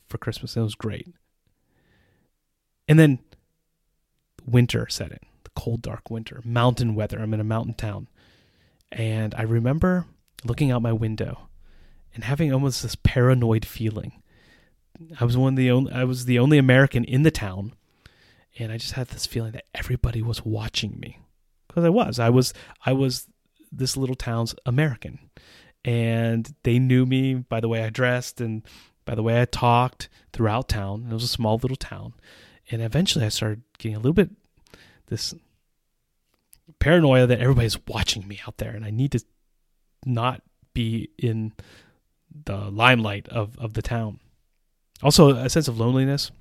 for 0.07 0.17
Christmas. 0.17 0.55
And 0.55 0.61
it 0.61 0.65
was 0.65 0.75
great. 0.75 1.07
And 2.87 2.97
then 2.97 3.19
winter 4.45 4.87
set 4.89 5.11
in, 5.11 5.19
the 5.43 5.51
cold, 5.55 5.81
dark 5.81 6.09
winter, 6.09 6.41
mountain 6.43 6.95
weather. 6.95 7.19
I'm 7.19 7.33
in 7.33 7.39
a 7.39 7.45
mountain 7.45 7.73
town. 7.73 8.07
And 8.91 9.35
I 9.35 9.43
remember 9.43 10.05
looking 10.43 10.71
out 10.71 10.81
my 10.81 10.93
window 10.93 11.49
and 12.15 12.23
having 12.23 12.51
almost 12.51 12.81
this 12.81 12.95
paranoid 12.95 13.65
feeling. 13.65 14.23
I 15.19 15.25
was 15.25 15.37
one 15.37 15.53
of 15.53 15.57
the 15.57 15.71
only 15.71 15.91
I 15.91 16.03
was 16.03 16.25
the 16.25 16.39
only 16.39 16.57
American 16.57 17.03
in 17.03 17.23
the 17.23 17.31
town 17.31 17.73
and 18.57 18.71
I 18.71 18.77
just 18.77 18.93
had 18.93 19.07
this 19.09 19.25
feeling 19.25 19.51
that 19.51 19.65
everybody 19.75 20.21
was 20.21 20.43
watching 20.43 20.99
me 20.99 21.19
because 21.67 21.83
I 21.83 21.89
was. 21.89 22.19
I 22.19 22.29
was. 22.29 22.53
I 22.85 22.93
was 22.93 23.27
this 23.71 23.95
little 23.95 24.15
town's 24.15 24.55
American, 24.65 25.19
and 25.85 26.53
they 26.63 26.79
knew 26.79 27.05
me 27.05 27.35
by 27.35 27.59
the 27.59 27.67
way 27.67 27.83
I 27.83 27.89
dressed 27.89 28.41
and 28.41 28.63
by 29.05 29.15
the 29.15 29.23
way 29.23 29.41
I 29.41 29.45
talked 29.45 30.09
throughout 30.33 30.67
town. 30.67 31.07
It 31.09 31.13
was 31.13 31.23
a 31.23 31.27
small 31.27 31.57
little 31.57 31.77
town, 31.77 32.13
and 32.71 32.81
eventually 32.81 33.25
I 33.25 33.29
started 33.29 33.61
getting 33.77 33.95
a 33.95 33.99
little 33.99 34.13
bit 34.13 34.31
this 35.07 35.33
paranoia 36.79 37.27
that 37.27 37.39
everybody's 37.39 37.77
watching 37.87 38.27
me 38.27 38.39
out 38.47 38.57
there, 38.57 38.71
and 38.71 38.85
I 38.85 38.89
need 38.89 39.11
to 39.13 39.23
not 40.05 40.41
be 40.73 41.09
in 41.17 41.53
the 42.45 42.69
limelight 42.69 43.27
of 43.29 43.57
of 43.57 43.73
the 43.73 43.81
town. 43.81 44.19
Also, 45.01 45.29
a 45.29 45.49
sense 45.49 45.67
of 45.67 45.79
loneliness 45.79 46.31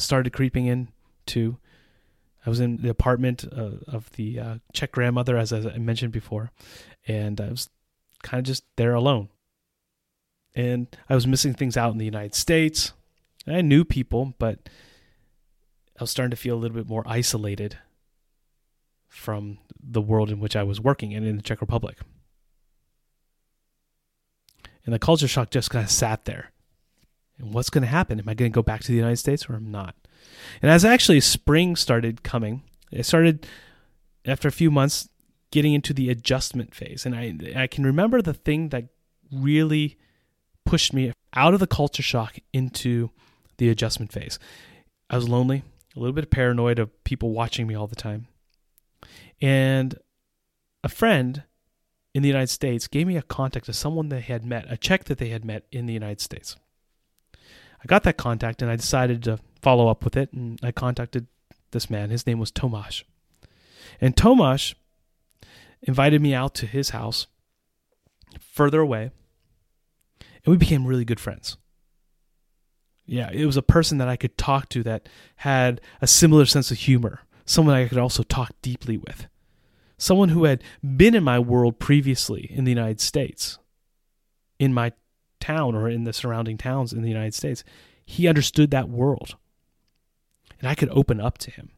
started 0.00 0.32
creeping 0.32 0.66
in 0.66 0.88
too. 1.26 1.58
I 2.44 2.50
was 2.50 2.60
in 2.60 2.78
the 2.78 2.88
apartment 2.88 3.44
uh, 3.44 3.72
of 3.86 4.10
the 4.12 4.40
uh, 4.40 4.54
Czech 4.72 4.92
grandmother, 4.92 5.36
as, 5.36 5.52
as 5.52 5.66
I 5.66 5.76
mentioned 5.78 6.12
before, 6.12 6.50
and 7.06 7.40
I 7.40 7.50
was 7.50 7.68
kind 8.22 8.38
of 8.38 8.46
just 8.46 8.64
there 8.76 8.94
alone. 8.94 9.28
And 10.54 10.88
I 11.08 11.14
was 11.14 11.26
missing 11.26 11.54
things 11.54 11.76
out 11.76 11.92
in 11.92 11.98
the 11.98 12.04
United 12.04 12.34
States. 12.34 12.92
I 13.46 13.60
knew 13.60 13.84
people, 13.84 14.34
but 14.38 14.68
I 15.98 16.02
was 16.02 16.10
starting 16.10 16.30
to 16.30 16.36
feel 16.36 16.54
a 16.54 16.58
little 16.58 16.76
bit 16.76 16.88
more 16.88 17.04
isolated 17.06 17.78
from 19.08 19.58
the 19.78 20.00
world 20.00 20.30
in 20.30 20.40
which 20.40 20.56
I 20.56 20.62
was 20.62 20.80
working 20.80 21.14
and 21.14 21.26
in 21.26 21.36
the 21.36 21.42
Czech 21.42 21.60
Republic. 21.60 21.98
And 24.84 24.94
the 24.94 24.98
culture 24.98 25.28
shock 25.28 25.50
just 25.50 25.70
kind 25.70 25.84
of 25.84 25.90
sat 25.90 26.24
there. 26.24 26.52
And 27.40 27.54
what's 27.54 27.70
going 27.70 27.82
to 27.82 27.88
happen? 27.88 28.18
Am 28.20 28.28
I 28.28 28.34
going 28.34 28.50
to 28.50 28.54
go 28.54 28.62
back 28.62 28.82
to 28.82 28.88
the 28.88 28.98
United 28.98 29.16
States 29.16 29.48
or 29.48 29.54
am 29.54 29.70
not? 29.70 29.94
And 30.62 30.70
as 30.70 30.84
actually 30.84 31.20
spring 31.20 31.76
started 31.76 32.22
coming, 32.22 32.62
I 32.96 33.02
started 33.02 33.46
after 34.24 34.48
a 34.48 34.52
few 34.52 34.70
months 34.70 35.08
getting 35.50 35.74
into 35.74 35.92
the 35.92 36.10
adjustment 36.10 36.74
phase. 36.74 37.06
And 37.06 37.14
I 37.14 37.34
I 37.56 37.66
can 37.66 37.84
remember 37.84 38.22
the 38.22 38.34
thing 38.34 38.68
that 38.68 38.84
really 39.32 39.96
pushed 40.64 40.92
me 40.92 41.12
out 41.34 41.54
of 41.54 41.60
the 41.60 41.66
culture 41.66 42.02
shock 42.02 42.38
into 42.52 43.10
the 43.58 43.68
adjustment 43.68 44.12
phase. 44.12 44.38
I 45.08 45.16
was 45.16 45.28
lonely, 45.28 45.62
a 45.96 46.00
little 46.00 46.12
bit 46.12 46.30
paranoid 46.30 46.78
of 46.78 47.04
people 47.04 47.32
watching 47.32 47.66
me 47.66 47.74
all 47.74 47.86
the 47.86 47.96
time. 47.96 48.28
And 49.40 49.98
a 50.84 50.88
friend 50.88 51.44
in 52.14 52.22
the 52.22 52.28
United 52.28 52.50
States 52.50 52.86
gave 52.86 53.06
me 53.06 53.16
a 53.16 53.22
contact 53.22 53.68
of 53.68 53.76
someone 53.76 54.08
they 54.08 54.20
had 54.20 54.44
met, 54.44 54.66
a 54.68 54.76
Czech 54.76 55.04
that 55.04 55.18
they 55.18 55.28
had 55.28 55.44
met 55.44 55.64
in 55.72 55.86
the 55.86 55.92
United 55.92 56.20
States. 56.20 56.56
I 57.82 57.86
got 57.86 58.02
that 58.04 58.16
contact 58.16 58.62
and 58.62 58.70
I 58.70 58.76
decided 58.76 59.22
to 59.24 59.38
follow 59.62 59.88
up 59.88 60.04
with 60.04 60.16
it. 60.16 60.32
And 60.32 60.58
I 60.62 60.72
contacted 60.72 61.26
this 61.70 61.88
man. 61.88 62.10
His 62.10 62.26
name 62.26 62.38
was 62.38 62.52
Tomasz. 62.52 63.04
And 64.00 64.16
Tomasz 64.16 64.74
invited 65.82 66.20
me 66.20 66.34
out 66.34 66.54
to 66.56 66.66
his 66.66 66.90
house 66.90 67.26
further 68.38 68.80
away. 68.80 69.10
And 70.44 70.52
we 70.52 70.56
became 70.56 70.86
really 70.86 71.04
good 71.04 71.20
friends. 71.20 71.56
Yeah, 73.06 73.30
it 73.32 73.44
was 73.44 73.56
a 73.56 73.62
person 73.62 73.98
that 73.98 74.08
I 74.08 74.16
could 74.16 74.38
talk 74.38 74.68
to 74.70 74.82
that 74.84 75.08
had 75.36 75.80
a 76.00 76.06
similar 76.06 76.46
sense 76.46 76.70
of 76.70 76.78
humor, 76.78 77.20
someone 77.44 77.74
I 77.74 77.88
could 77.88 77.98
also 77.98 78.22
talk 78.22 78.52
deeply 78.62 78.96
with, 78.96 79.26
someone 79.98 80.28
who 80.28 80.44
had 80.44 80.62
been 80.96 81.16
in 81.16 81.24
my 81.24 81.38
world 81.40 81.80
previously 81.80 82.46
in 82.54 82.64
the 82.64 82.70
United 82.70 83.00
States, 83.00 83.58
in 84.60 84.72
my 84.72 84.92
town 85.40 85.74
or 85.74 85.88
in 85.88 86.04
the 86.04 86.12
surrounding 86.12 86.58
towns 86.58 86.92
in 86.92 87.02
the 87.02 87.08
United 87.08 87.34
States. 87.34 87.64
He 88.04 88.28
understood 88.28 88.70
that 88.70 88.88
world. 88.88 89.36
And 90.58 90.68
I 90.68 90.74
could 90.74 90.90
open 90.90 91.20
up 91.20 91.38
to 91.38 91.50
him. 91.50 91.70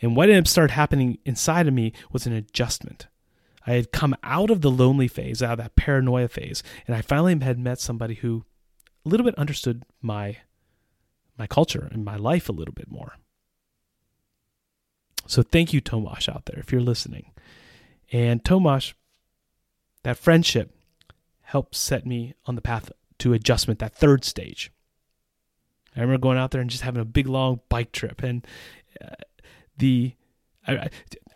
And 0.00 0.16
what 0.16 0.28
ended 0.28 0.44
up 0.44 0.48
started 0.48 0.72
happening 0.72 1.18
inside 1.24 1.68
of 1.68 1.74
me 1.74 1.92
was 2.10 2.26
an 2.26 2.32
adjustment. 2.32 3.06
I 3.66 3.72
had 3.72 3.92
come 3.92 4.16
out 4.22 4.50
of 4.50 4.60
the 4.60 4.70
lonely 4.70 5.08
phase, 5.08 5.42
out 5.42 5.52
of 5.52 5.58
that 5.58 5.76
paranoia 5.76 6.28
phase, 6.28 6.62
and 6.86 6.96
I 6.96 7.02
finally 7.02 7.38
had 7.38 7.58
met 7.58 7.78
somebody 7.78 8.14
who 8.14 8.44
a 9.04 9.08
little 9.08 9.24
bit 9.24 9.38
understood 9.38 9.84
my 10.00 10.38
my 11.38 11.46
culture 11.46 11.88
and 11.90 12.04
my 12.04 12.16
life 12.16 12.48
a 12.48 12.52
little 12.52 12.74
bit 12.74 12.90
more. 12.90 13.14
So 15.26 15.42
thank 15.42 15.72
you, 15.72 15.80
Tomash, 15.80 16.28
out 16.28 16.44
there, 16.44 16.58
if 16.58 16.70
you're 16.72 16.80
listening. 16.80 17.32
And 18.12 18.44
Tomash, 18.44 18.92
that 20.02 20.18
friendship 20.18 20.74
helped 21.52 21.74
set 21.74 22.06
me 22.06 22.34
on 22.46 22.54
the 22.54 22.62
path 22.62 22.90
to 23.18 23.32
adjustment, 23.32 23.78
that 23.78 23.94
third 23.94 24.24
stage. 24.24 24.72
I 25.94 26.00
remember 26.00 26.20
going 26.20 26.38
out 26.38 26.50
there 26.50 26.60
and 26.60 26.70
just 26.70 26.82
having 26.82 27.02
a 27.02 27.04
big 27.04 27.26
long 27.26 27.60
bike 27.68 27.92
trip, 27.92 28.22
and 28.22 28.46
uh, 29.02 29.14
the 29.76 30.14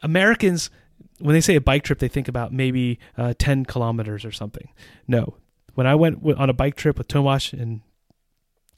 Americans 0.02 0.70
when 1.18 1.34
they 1.34 1.40
say 1.40 1.56
a 1.56 1.60
bike 1.60 1.82
trip, 1.82 1.98
they 1.98 2.08
think 2.08 2.28
about 2.28 2.52
maybe 2.52 2.98
uh, 3.16 3.34
10 3.38 3.64
kilometers 3.64 4.24
or 4.24 4.32
something. 4.32 4.68
No. 5.08 5.36
When 5.74 5.86
I 5.86 5.94
went 5.94 6.22
on 6.24 6.50
a 6.50 6.54
bike 6.54 6.76
trip 6.76 6.98
with 6.98 7.08
Tomasz 7.08 7.52
and 7.52 7.80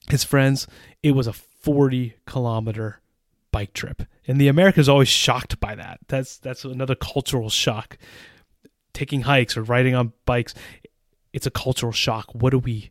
his 0.08 0.24
friends, 0.24 0.66
it 1.02 1.12
was 1.12 1.26
a 1.26 1.32
40 1.32 2.14
kilometer 2.26 3.00
bike 3.50 3.72
trip. 3.72 4.02
And 4.26 4.40
the 4.40 4.48
Americans 4.48 4.88
always 4.88 5.08
shocked 5.08 5.58
by 5.60 5.74
that. 5.74 6.00
That's 6.08 6.38
that's 6.38 6.64
another 6.64 6.94
cultural 6.94 7.50
shock. 7.50 7.98
Taking 8.92 9.22
hikes 9.22 9.56
or 9.56 9.62
riding 9.62 9.94
on 9.94 10.12
bikes, 10.26 10.54
it's 11.32 11.46
a 11.46 11.50
cultural 11.50 11.92
shock. 11.92 12.34
What 12.34 12.50
do 12.50 12.58
we 12.58 12.90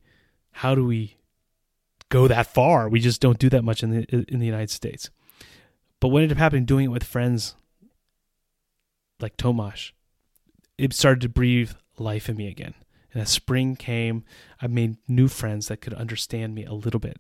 how 0.52 0.76
do 0.76 0.86
we 0.86 1.18
go 2.10 2.28
that 2.28 2.48
far? 2.48 2.90
We 2.90 3.00
just 3.00 3.22
don't 3.22 3.40
do 3.40 3.50
that 3.50 3.64
much 3.64 3.84
in 3.84 3.92
the 3.92 4.26
in 4.28 4.40
the 4.40 4.46
United 4.46 4.70
States. 4.70 5.10
But 6.00 6.10
what 6.10 6.22
ended 6.22 6.38
up 6.38 6.42
happening 6.42 6.66
doing 6.66 6.86
it 6.86 6.90
with 6.90 7.04
friends 7.04 7.56
like 9.20 9.38
Tomasz, 9.38 9.92
it 10.78 10.94
started 10.94 11.22
to 11.22 11.30
breathe 11.30 11.72
life 11.98 12.30
in 12.30 12.38
me 12.38 12.48
again. 12.48 12.76
And 13.12 13.22
as 13.22 13.30
spring 13.30 13.76
came, 13.76 14.24
I 14.62 14.68
made 14.68 14.98
new 15.08 15.28
friends 15.28 15.68
that 15.68 15.82
could 15.82 15.94
understand 15.94 16.54
me 16.54 16.66
a 16.66 16.74
little 16.74 17.00
bit. 17.00 17.18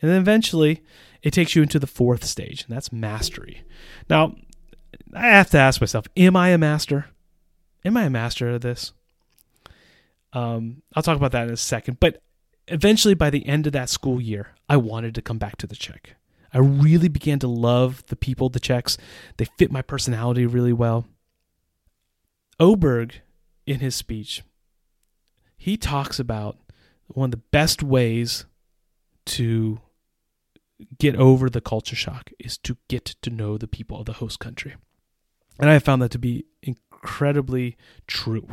And 0.00 0.10
then 0.10 0.20
eventually, 0.20 0.82
it 1.22 1.32
takes 1.32 1.54
you 1.54 1.62
into 1.62 1.78
the 1.78 1.86
fourth 1.86 2.24
stage, 2.24 2.64
and 2.64 2.74
that's 2.74 2.92
mastery. 2.92 3.62
Now, 4.10 4.34
I 5.14 5.28
have 5.28 5.50
to 5.50 5.58
ask 5.58 5.80
myself, 5.80 6.06
am 6.16 6.36
I 6.36 6.48
a 6.48 6.58
master? 6.58 7.06
Am 7.84 7.96
I 7.96 8.04
a 8.04 8.10
master 8.10 8.50
of 8.50 8.62
this? 8.62 8.92
Um, 10.32 10.82
I'll 10.94 11.02
talk 11.02 11.16
about 11.16 11.32
that 11.32 11.48
in 11.48 11.54
a 11.54 11.56
second. 11.56 12.00
But 12.00 12.22
eventually, 12.68 13.14
by 13.14 13.30
the 13.30 13.46
end 13.46 13.66
of 13.66 13.72
that 13.72 13.88
school 13.88 14.20
year, 14.20 14.54
I 14.68 14.76
wanted 14.76 15.14
to 15.14 15.22
come 15.22 15.38
back 15.38 15.56
to 15.58 15.66
the 15.66 15.76
Czech. 15.76 16.16
I 16.54 16.58
really 16.58 17.08
began 17.08 17.38
to 17.40 17.48
love 17.48 18.04
the 18.06 18.16
people, 18.16 18.48
the 18.48 18.60
Czechs. 18.60 18.98
They 19.36 19.46
fit 19.58 19.72
my 19.72 19.82
personality 19.82 20.46
really 20.46 20.72
well. 20.72 21.06
Oberg, 22.60 23.20
in 23.66 23.80
his 23.80 23.94
speech, 23.94 24.42
he 25.56 25.76
talks 25.76 26.18
about 26.18 26.58
one 27.06 27.26
of 27.26 27.30
the 27.32 27.42
best 27.50 27.82
ways 27.82 28.44
to 29.24 29.80
get 30.98 31.16
over 31.16 31.48
the 31.48 31.60
culture 31.60 31.96
shock 31.96 32.30
is 32.38 32.58
to 32.58 32.76
get 32.88 33.04
to 33.04 33.30
know 33.30 33.56
the 33.56 33.68
people 33.68 33.98
of 33.98 34.06
the 34.06 34.14
host 34.14 34.40
country. 34.40 34.74
And 35.58 35.70
I 35.70 35.78
found 35.78 36.02
that 36.02 36.10
to 36.12 36.18
be 36.18 36.44
incredibly 36.62 37.76
true. 38.06 38.48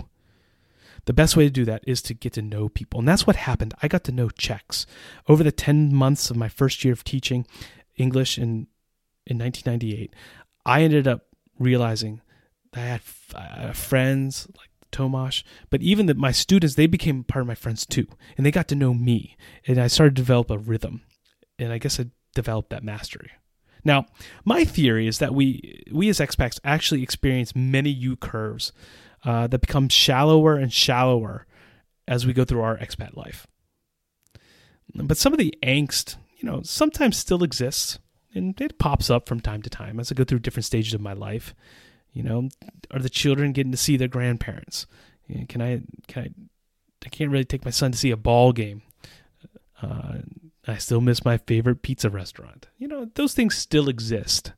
The 1.06 1.14
best 1.14 1.36
way 1.36 1.46
to 1.46 1.50
do 1.50 1.66
that 1.66 1.84
is 1.86 2.02
to 2.04 2.14
get 2.14 2.34
to 2.34 2.42
know 2.42 2.70
people. 2.70 3.00
And 3.00 3.08
that's 3.08 3.26
what 3.26 3.36
happened. 3.36 3.74
I 3.82 3.88
got 3.88 4.04
to 4.06 4.12
know 4.12 4.30
Czechs. 4.30 4.86
Over 5.28 5.44
the 5.44 5.52
10 5.52 5.94
months 5.94 6.30
of 6.30 6.38
my 6.38 6.50
first 6.50 6.84
year 6.84 6.94
of 6.94 7.04
teaching, 7.04 7.46
English 7.98 8.38
in 8.38 8.68
in 9.26 9.38
1998, 9.38 10.14
I 10.66 10.82
ended 10.82 11.08
up 11.08 11.28
realizing 11.60 12.22
that 12.74 12.82
I 12.82 12.88
had 12.88 13.02
uh, 13.36 13.74
friends 13.74 14.48
like 14.58 14.70
Tomasz, 14.92 15.44
but 15.70 15.82
even 15.82 16.08
that 16.08 16.18
my 16.18 16.32
students 16.32 16.76
they 16.76 16.88
became 16.88 17.24
part 17.24 17.42
of 17.42 17.48
my 17.48 17.56
friends 17.56 17.86
too, 17.86 18.08
and 18.38 18.46
they 18.46 18.52
got 18.52 18.68
to 18.70 18.76
know 18.76 18.94
me, 18.94 19.38
and 19.68 19.80
I 19.80 19.88
started 19.88 20.16
to 20.16 20.22
develop 20.22 20.50
a 20.50 20.58
rhythm, 20.58 21.02
and 21.60 21.72
I 21.72 21.78
guess 21.78 22.00
I 22.00 22.08
developed 22.34 22.72
that 22.72 22.84
mastery. 22.84 23.32
Now, 23.84 24.08
my 24.44 24.66
theory 24.66 25.08
is 25.08 25.20
that 25.20 25.34
we 25.34 25.84
we 25.92 26.10
as 26.10 26.20
expats 26.20 26.60
actually 26.64 27.04
experience 27.04 27.56
many 27.56 27.90
U 27.90 28.16
curves 28.16 28.72
uh, 29.24 29.48
that 29.48 29.62
become 29.62 29.90
shallower 29.90 30.56
and 30.56 30.72
shallower 30.72 31.46
as 32.08 32.26
we 32.26 32.34
go 32.34 32.46
through 32.46 32.62
our 32.62 32.78
expat 32.78 33.16
life. 33.16 33.48
But 34.96 35.18
some 35.18 35.34
of 35.34 35.40
the 35.40 35.54
angst 35.62 36.18
you 36.40 36.50
know, 36.50 36.62
sometimes 36.64 37.18
still 37.18 37.44
exists 37.44 38.00
and 38.34 38.60
it 38.62 38.80
pops 38.80 39.10
up 39.10 39.28
from 39.28 39.40
time 39.42 39.62
to 39.62 39.70
time 39.70 40.00
as 40.00 40.12
I 40.12 40.16
go 40.16 40.24
through 40.24 40.40
different 40.40 40.66
stages 40.66 40.94
of 40.94 41.02
my 41.02 41.14
life. 41.14 41.54
You 42.14 42.24
know, 42.24 42.50
are 42.92 43.00
the 43.00 43.10
children 43.10 43.52
getting 43.52 43.72
to 43.72 43.78
see 43.78 43.98
their 43.98 44.08
grandparents? 44.08 44.88
Can 45.48 45.62
I, 45.62 45.82
can 46.08 46.24
I, 46.24 46.30
I 47.06 47.10
can't 47.10 47.30
really 47.30 47.46
take 47.46 47.66
my 47.66 47.72
son 47.72 47.92
to 47.92 47.98
see 47.98 48.12
a 48.12 48.18
ball 48.18 48.52
game. 48.52 48.82
Uh, 49.82 50.20
I 50.68 50.78
still 50.78 51.02
miss 51.02 51.24
my 51.24 51.38
favorite 51.38 51.82
pizza 51.82 52.10
restaurant. 52.10 52.68
You 52.78 52.88
know, 52.88 53.10
those 53.16 53.34
things 53.34 53.56
still 53.56 53.90
exist. 53.90 54.54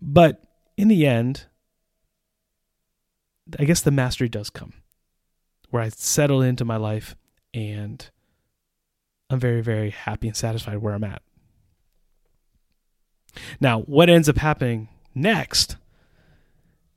But 0.00 0.42
in 0.76 0.88
the 0.88 1.06
end, 1.06 1.46
I 3.58 3.64
guess 3.64 3.80
the 3.80 3.90
mastery 3.90 4.28
does 4.28 4.50
come 4.50 4.72
where 5.70 5.82
I 5.82 5.88
settle 5.88 6.40
into 6.40 6.64
my 6.64 6.76
life 6.76 7.16
and 7.52 8.08
I'm 9.28 9.40
very, 9.40 9.60
very 9.60 9.90
happy 9.90 10.28
and 10.28 10.36
satisfied 10.36 10.78
where 10.78 10.94
I'm 10.94 11.04
at. 11.04 11.22
Now, 13.60 13.80
what 13.80 14.08
ends 14.08 14.28
up 14.28 14.36
happening 14.36 14.88
next 15.14 15.76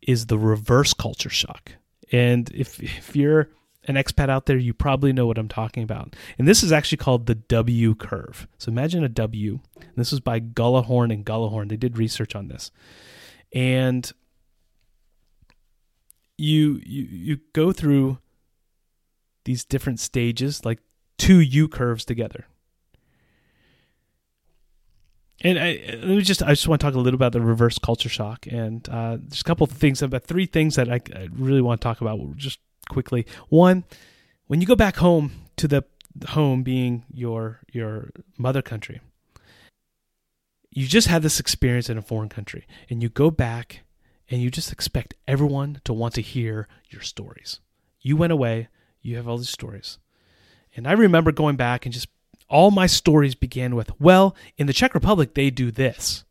is 0.02 0.28
the 0.28 0.38
reverse 0.38 0.94
culture 0.94 1.30
shock. 1.30 1.72
And 2.12 2.52
if, 2.54 2.82
if 2.82 3.16
you're 3.16 3.50
an 3.88 3.96
expat 3.96 4.30
out 4.30 4.46
there, 4.46 4.58
you 4.58 4.74
probably 4.74 5.12
know 5.12 5.26
what 5.26 5.38
I'm 5.38 5.48
talking 5.48 5.84
about. 5.84 6.16
And 6.38 6.48
this 6.48 6.62
is 6.62 6.72
actually 6.72 7.00
called 7.00 7.26
the 7.26 7.36
W 7.36 7.96
curve. 7.96 8.48
So 8.58 8.70
imagine 8.72 9.04
a 9.04 9.10
W. 9.10 9.60
This 9.96 10.12
was 10.12 10.20
by 10.20 10.40
Gullahorn 10.40 11.12
and 11.12 11.26
Gullahorn. 11.26 11.70
They 11.70 11.78
did 11.78 11.98
research 11.98 12.36
on 12.36 12.48
this. 12.48 12.72
And 13.54 14.12
you 16.38 16.82
you 16.86 17.04
you 17.04 17.40
go 17.54 17.72
through 17.72 18.20
these 19.46 19.64
different 19.64 20.00
stages 20.00 20.66
like 20.66 20.80
two 21.18 21.40
U 21.40 21.68
curves 21.68 22.06
together. 22.06 22.46
And 25.42 25.60
I, 25.60 25.80
let 25.88 26.08
me 26.08 26.22
just, 26.22 26.42
I 26.42 26.50
just 26.50 26.68
want 26.68 26.82
to 26.82 26.88
talk 26.88 26.96
a 26.96 27.00
little 27.00 27.16
about 27.16 27.32
the 27.32 27.42
reverse 27.42 27.78
culture 27.78 28.10
shock. 28.10 28.48
And 28.48 28.88
uh, 28.90 29.18
there's 29.20 29.42
a 29.42 29.44
couple 29.44 29.66
of 29.66 29.72
things, 29.72 30.02
about 30.02 30.24
three 30.24 30.48
things 30.48 30.76
that 30.76 30.90
I, 30.92 31.00
I 31.16 31.30
really 31.32 31.62
want 31.62 31.80
to 31.80 31.86
talk 31.86 32.02
about 32.02 32.36
just 32.38 32.60
quickly. 32.90 33.28
One, 33.50 33.84
when 34.48 34.62
you 34.62 34.68
go 34.68 34.76
back 34.76 34.98
home 34.98 35.32
to 35.58 35.68
the 35.68 35.84
home 36.30 36.64
being 36.64 37.06
your 37.14 37.60
your 37.72 38.10
mother 38.38 38.64
country, 38.64 39.00
you 40.72 40.88
just 40.88 41.08
had 41.08 41.22
this 41.22 41.40
experience 41.40 41.90
in 41.90 41.98
a 41.98 42.02
foreign 42.02 42.30
country 42.30 42.66
and 42.90 43.04
you 43.04 43.10
go 43.10 43.30
back 43.30 43.82
and 44.30 44.42
you 44.42 44.50
just 44.50 44.72
expect 44.72 45.14
everyone 45.28 45.82
to 45.86 45.94
want 45.94 46.14
to 46.16 46.22
hear 46.22 46.68
your 46.90 47.02
stories. 47.02 47.60
You 48.02 48.18
went 48.18 48.34
away, 48.34 48.68
you 49.02 49.16
have 49.16 49.28
all 49.28 49.38
these 49.38 49.50
stories. 49.50 50.00
And 50.76 50.88
I 50.88 50.94
remember 50.94 51.32
going 51.32 51.56
back 51.56 51.86
and 51.86 51.94
just 51.94 52.08
all 52.50 52.72
my 52.72 52.88
stories 52.88 53.36
began 53.36 53.76
with, 53.76 53.90
well, 54.00 54.36
in 54.58 54.68
the 54.68 54.74
Czech 54.74 54.94
Republic, 54.94 55.34
they 55.34 55.50
do 55.50 55.72
this. 55.72 56.24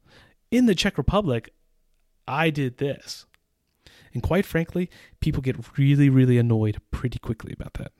In 0.50 0.66
the 0.66 0.74
Czech 0.74 0.96
Republic, 0.98 1.52
I 2.28 2.50
did 2.50 2.78
this. 2.78 3.26
And 4.12 4.22
quite 4.22 4.46
frankly, 4.46 4.88
people 5.20 5.42
get 5.42 5.78
really, 5.78 6.08
really 6.08 6.38
annoyed 6.38 6.80
pretty 6.90 7.18
quickly 7.18 7.52
about 7.52 7.74
that. 7.74 7.92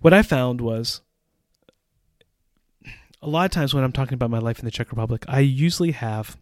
What 0.00 0.12
I 0.12 0.22
found 0.22 0.60
was 0.60 1.00
a 3.22 3.28
lot 3.28 3.44
of 3.44 3.50
times 3.50 3.72
when 3.72 3.84
I'm 3.84 3.92
talking 3.92 4.14
about 4.14 4.30
my 4.30 4.38
life 4.38 4.58
in 4.58 4.64
the 4.64 4.70
Czech 4.70 4.90
Republic, 4.90 5.24
I 5.28 5.40
usually 5.40 5.92
have 5.92 6.36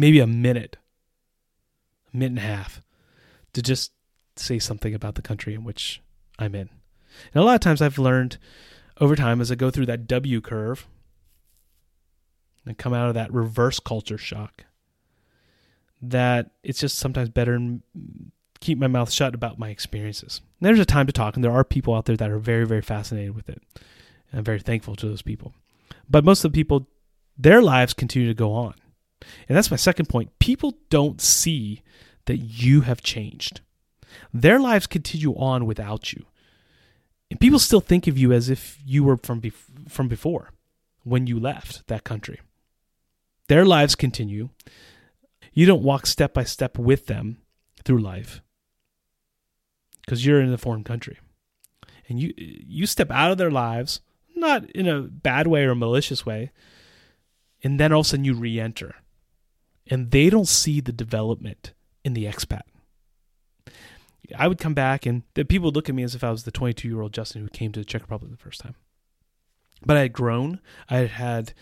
maybe 0.00 0.18
a 0.18 0.26
minute, 0.26 0.78
a 2.12 2.16
minute 2.16 2.30
and 2.30 2.38
a 2.38 2.54
half 2.56 2.80
to 3.52 3.60
just 3.60 3.92
say 4.34 4.58
something 4.58 4.94
about 4.94 5.14
the 5.14 5.22
country 5.22 5.54
in 5.54 5.62
which 5.62 6.00
I'm 6.38 6.54
in. 6.54 6.70
And 7.34 7.42
a 7.42 7.44
lot 7.44 7.54
of 7.54 7.60
times 7.60 7.82
I've 7.82 7.98
learned 7.98 8.38
over 8.98 9.14
time 9.14 9.40
as 9.40 9.52
I 9.52 9.56
go 9.56 9.70
through 9.70 9.86
that 9.86 10.06
W 10.06 10.40
curve 10.40 10.86
and 12.64 12.78
come 12.78 12.94
out 12.94 13.08
of 13.08 13.14
that 13.14 13.32
reverse 13.32 13.78
culture 13.78 14.18
shock 14.18 14.64
that 16.00 16.50
it's 16.62 16.80
just 16.80 16.98
sometimes 16.98 17.28
better 17.28 17.58
keep 18.60 18.78
my 18.78 18.86
mouth 18.86 19.10
shut 19.10 19.34
about 19.34 19.58
my 19.58 19.68
experiences. 19.68 20.40
And 20.60 20.66
there's 20.66 20.80
a 20.80 20.86
time 20.86 21.06
to 21.06 21.12
talk, 21.12 21.34
and 21.34 21.44
there 21.44 21.52
are 21.52 21.64
people 21.64 21.94
out 21.94 22.06
there 22.06 22.16
that 22.16 22.30
are 22.30 22.38
very, 22.38 22.66
very 22.66 22.82
fascinated 22.82 23.34
with 23.34 23.50
it. 23.50 23.60
And 24.30 24.38
I'm 24.38 24.44
very 24.44 24.60
thankful 24.60 24.96
to 24.96 25.08
those 25.08 25.22
people. 25.22 25.52
But 26.08 26.24
most 26.24 26.42
of 26.44 26.52
the 26.52 26.56
people, 26.56 26.88
their 27.36 27.60
lives 27.60 27.92
continue 27.92 28.28
to 28.28 28.34
go 28.34 28.52
on. 28.52 28.74
And 29.48 29.56
that's 29.56 29.70
my 29.70 29.76
second 29.76 30.08
point. 30.08 30.38
People 30.38 30.76
don't 30.88 31.20
see 31.20 31.82
that 32.26 32.38
you 32.38 32.82
have 32.82 33.02
changed. 33.02 33.60
Their 34.32 34.58
lives 34.58 34.86
continue 34.86 35.34
on 35.34 35.66
without 35.66 36.12
you. 36.12 36.26
And 37.30 37.40
people 37.40 37.58
still 37.58 37.80
think 37.80 38.06
of 38.06 38.18
you 38.18 38.32
as 38.32 38.50
if 38.50 38.78
you 38.84 39.04
were 39.04 39.16
from 39.16 39.40
from 39.88 40.08
before 40.08 40.50
when 41.04 41.26
you 41.26 41.38
left 41.38 41.86
that 41.86 42.04
country. 42.04 42.40
Their 43.48 43.64
lives 43.64 43.94
continue. 43.94 44.50
You 45.52 45.66
don't 45.66 45.82
walk 45.82 46.06
step 46.06 46.34
by 46.34 46.44
step 46.44 46.78
with 46.78 47.06
them 47.06 47.38
through 47.84 47.98
life 47.98 48.42
because 50.04 50.24
you're 50.26 50.40
in 50.40 50.52
a 50.52 50.58
foreign 50.58 50.84
country. 50.84 51.18
And 52.08 52.20
you 52.20 52.34
you 52.36 52.86
step 52.86 53.10
out 53.10 53.30
of 53.30 53.38
their 53.38 53.50
lives, 53.50 54.00
not 54.34 54.68
in 54.70 54.88
a 54.88 55.02
bad 55.02 55.46
way 55.46 55.64
or 55.64 55.74
malicious 55.74 56.26
way, 56.26 56.50
and 57.62 57.78
then 57.78 57.92
all 57.92 58.00
of 58.00 58.06
a 58.06 58.08
sudden 58.08 58.24
you 58.24 58.34
re-enter. 58.34 58.96
And 59.90 60.12
they 60.12 60.30
don't 60.30 60.48
see 60.48 60.80
the 60.80 60.92
development 60.92 61.74
in 62.04 62.14
the 62.14 62.24
expat. 62.24 62.62
I 64.38 64.46
would 64.46 64.58
come 64.58 64.74
back 64.74 65.06
and 65.06 65.24
the 65.34 65.44
people 65.44 65.66
would 65.66 65.74
look 65.74 65.88
at 65.88 65.94
me 65.94 66.04
as 66.04 66.14
if 66.14 66.22
I 66.22 66.30
was 66.30 66.44
the 66.44 66.52
22 66.52 66.88
year 66.88 67.00
old 67.00 67.12
Justin 67.12 67.42
who 67.42 67.48
came 67.48 67.72
to 67.72 67.80
the 67.80 67.84
Czech 67.84 68.02
Republic 68.02 68.30
the 68.30 68.36
first 68.36 68.60
time. 68.60 68.76
But 69.84 69.96
I 69.96 70.02
had 70.02 70.12
grown. 70.12 70.60
I 70.88 70.98
had 70.98 71.10
had 71.10 71.54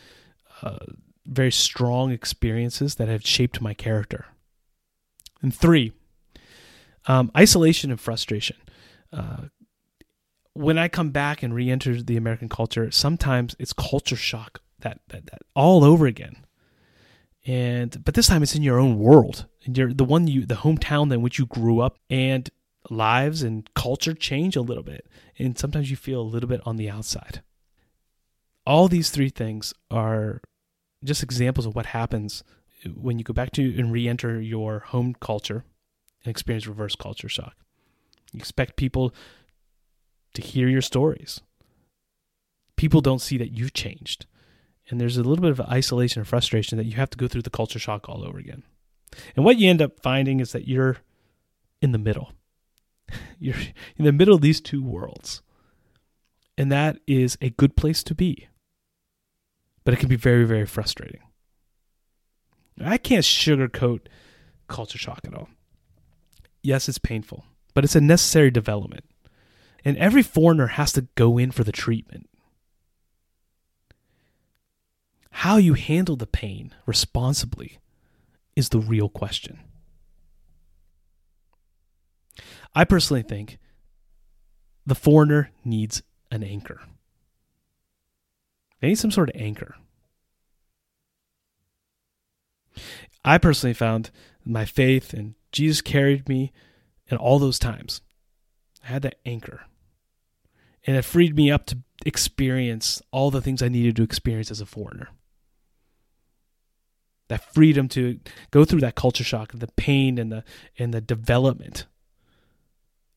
uh, 0.62 0.78
very 1.24 1.52
strong 1.52 2.10
experiences 2.10 2.96
that 2.96 3.08
have 3.08 3.26
shaped 3.26 3.60
my 3.60 3.74
character. 3.74 4.26
And 5.40 5.54
three, 5.54 5.92
um, 7.06 7.30
isolation 7.36 7.90
and 7.90 8.00
frustration. 8.00 8.56
Uh, 9.12 9.44
when 10.52 10.76
I 10.76 10.88
come 10.88 11.10
back 11.10 11.42
and 11.42 11.54
re-enter 11.54 12.02
the 12.02 12.16
American 12.16 12.48
culture, 12.48 12.90
sometimes 12.90 13.54
it's 13.58 13.72
culture 13.72 14.16
shock 14.16 14.60
that, 14.80 15.00
that, 15.08 15.26
that 15.26 15.42
all 15.54 15.84
over 15.84 16.06
again. 16.06 16.44
And 17.48 18.04
but 18.04 18.14
this 18.14 18.26
time 18.26 18.42
it's 18.42 18.54
in 18.54 18.62
your 18.62 18.78
own 18.78 18.98
world, 18.98 19.46
and 19.64 19.76
you're 19.76 19.94
the 19.94 20.04
one 20.04 20.26
you 20.26 20.44
the 20.44 20.56
hometown 20.56 21.10
in 21.12 21.22
which 21.22 21.38
you 21.38 21.46
grew 21.46 21.80
up, 21.80 21.96
and 22.10 22.48
lives 22.90 23.42
and 23.42 23.68
culture 23.74 24.12
change 24.12 24.54
a 24.54 24.60
little 24.60 24.82
bit, 24.82 25.06
and 25.38 25.58
sometimes 25.58 25.90
you 25.90 25.96
feel 25.96 26.20
a 26.20 26.22
little 26.22 26.48
bit 26.48 26.60
on 26.66 26.76
the 26.76 26.90
outside. 26.90 27.42
All 28.66 28.86
these 28.86 29.10
three 29.10 29.30
things 29.30 29.72
are 29.90 30.42
just 31.02 31.22
examples 31.22 31.64
of 31.64 31.74
what 31.74 31.86
happens 31.86 32.44
when 32.94 33.18
you 33.18 33.24
go 33.24 33.32
back 33.32 33.50
to 33.52 33.78
and 33.78 33.92
re-enter 33.92 34.42
your 34.42 34.80
home 34.80 35.16
culture 35.18 35.64
and 36.24 36.30
experience 36.30 36.66
reverse 36.66 36.96
culture 36.96 37.30
shock. 37.30 37.54
You 38.30 38.38
expect 38.38 38.76
people 38.76 39.14
to 40.34 40.42
hear 40.42 40.68
your 40.68 40.82
stories. 40.82 41.40
People 42.76 43.00
don't 43.00 43.22
see 43.22 43.38
that 43.38 43.52
you've 43.52 43.72
changed. 43.72 44.26
And 44.88 45.00
there's 45.00 45.16
a 45.16 45.22
little 45.22 45.42
bit 45.42 45.50
of 45.50 45.60
isolation 45.60 46.20
and 46.20 46.28
frustration 46.28 46.78
that 46.78 46.86
you 46.86 46.96
have 46.96 47.10
to 47.10 47.18
go 47.18 47.28
through 47.28 47.42
the 47.42 47.50
culture 47.50 47.78
shock 47.78 48.08
all 48.08 48.24
over 48.24 48.38
again. 48.38 48.62
And 49.36 49.44
what 49.44 49.58
you 49.58 49.68
end 49.68 49.82
up 49.82 50.00
finding 50.00 50.40
is 50.40 50.52
that 50.52 50.68
you're 50.68 50.98
in 51.80 51.92
the 51.92 51.98
middle. 51.98 52.32
You're 53.38 53.56
in 53.96 54.04
the 54.04 54.12
middle 54.12 54.34
of 54.34 54.42
these 54.42 54.60
two 54.60 54.82
worlds. 54.82 55.40
And 56.58 56.70
that 56.70 56.98
is 57.06 57.38
a 57.40 57.50
good 57.50 57.76
place 57.76 58.02
to 58.02 58.14
be. 58.14 58.48
But 59.84 59.94
it 59.94 60.00
can 60.00 60.08
be 60.08 60.16
very, 60.16 60.44
very 60.44 60.66
frustrating. 60.66 61.20
I 62.84 62.98
can't 62.98 63.24
sugarcoat 63.24 64.00
culture 64.68 64.98
shock 64.98 65.20
at 65.24 65.34
all. 65.34 65.48
Yes, 66.62 66.88
it's 66.88 66.98
painful, 66.98 67.44
but 67.74 67.84
it's 67.84 67.96
a 67.96 68.00
necessary 68.00 68.50
development. 68.50 69.04
And 69.84 69.96
every 69.96 70.22
foreigner 70.22 70.66
has 70.66 70.92
to 70.92 71.06
go 71.14 71.38
in 71.38 71.50
for 71.50 71.64
the 71.64 71.72
treatment. 71.72 72.28
How 75.42 75.56
you 75.56 75.74
handle 75.74 76.16
the 76.16 76.26
pain 76.26 76.74
responsibly 76.84 77.78
is 78.56 78.70
the 78.70 78.80
real 78.80 79.08
question. 79.08 79.60
I 82.74 82.82
personally 82.82 83.22
think 83.22 83.58
the 84.84 84.96
foreigner 84.96 85.52
needs 85.64 86.02
an 86.32 86.42
anchor. 86.42 86.80
They 88.80 88.88
need 88.88 88.98
some 88.98 89.12
sort 89.12 89.28
of 89.28 89.40
anchor. 89.40 89.76
I 93.24 93.38
personally 93.38 93.74
found 93.74 94.10
my 94.44 94.64
faith 94.64 95.12
and 95.12 95.36
Jesus 95.52 95.80
carried 95.80 96.28
me 96.28 96.52
in 97.06 97.16
all 97.16 97.38
those 97.38 97.60
times. 97.60 98.00
I 98.82 98.88
had 98.88 99.02
that 99.02 99.20
anchor. 99.24 99.66
And 100.84 100.96
it 100.96 101.04
freed 101.04 101.36
me 101.36 101.48
up 101.48 101.66
to 101.66 101.78
experience 102.04 103.00
all 103.12 103.30
the 103.30 103.40
things 103.40 103.62
I 103.62 103.68
needed 103.68 103.94
to 103.96 104.02
experience 104.02 104.50
as 104.50 104.60
a 104.60 104.66
foreigner. 104.66 105.10
That 107.28 107.44
freedom 107.54 107.88
to 107.90 108.18
go 108.50 108.64
through 108.64 108.80
that 108.80 108.94
culture 108.94 109.24
shock, 109.24 109.52
the 109.52 109.68
pain 109.68 110.18
and 110.18 110.32
the 110.32 110.44
and 110.78 110.94
the 110.94 111.00
development 111.00 111.86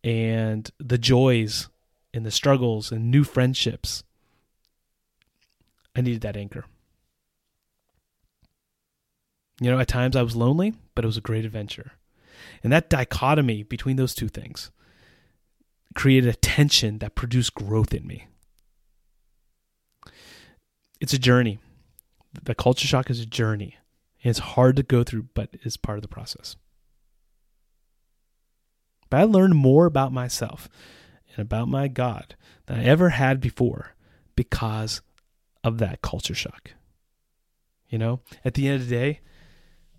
and 0.04 0.70
the 0.80 0.98
joys 0.98 1.70
and 2.14 2.26
the 2.26 2.32
struggles 2.32 2.92
and 2.92 3.10
new 3.10 3.24
friendships. 3.24 4.04
I 5.96 6.02
needed 6.02 6.22
that 6.22 6.38
anchor. 6.38 6.66
You 9.60 9.70
know, 9.70 9.80
at 9.80 9.88
times 9.88 10.16
I 10.16 10.24
was 10.24 10.36
lonely, 10.36 10.74
but 10.96 11.06
it 11.06 11.08
was 11.08 11.18
a 11.18 11.22
great 11.22 11.46
adventure. 11.46 11.94
And 12.64 12.74
that 12.74 12.90
dichotomy 12.90 13.64
between 13.64 13.96
those 13.96 14.16
two 14.16 14.28
things 14.28 14.72
created 15.94 16.30
a 16.30 16.38
tension 16.38 16.98
that 17.00 17.16
produced 17.16 17.54
growth 17.54 17.94
in 17.94 18.08
me. 18.08 18.28
It's 21.00 21.14
a 21.14 21.20
journey. 21.20 21.60
The 22.44 22.56
culture 22.56 22.88
shock 22.88 23.10
is 23.10 23.20
a 23.20 23.26
journey. 23.26 23.78
It's 24.22 24.40
hard 24.40 24.76
to 24.76 24.84
go 24.84 25.04
through, 25.04 25.28
but 25.34 25.50
it's 25.64 25.78
part 25.78 25.98
of 25.98 26.02
the 26.04 26.08
process. 26.08 26.56
But 29.10 29.20
I 29.20 29.24
learned 29.24 29.56
more 29.56 29.86
about 29.86 30.14
myself 30.14 30.70
and 31.30 31.40
about 31.40 31.68
my 31.68 31.88
God 31.88 32.36
than 32.66 32.80
I 32.80 32.84
ever 32.84 33.10
had 33.10 33.42
before 33.42 33.96
because 34.36 35.02
of 35.64 35.80
that 35.80 36.02
culture 36.02 36.36
shock. 36.36 36.72
You 37.90 37.98
know, 37.98 38.22
at 38.46 38.54
the 38.54 38.68
end 38.68 38.82
of 38.82 38.88
the 38.88 38.96
day, 38.96 39.20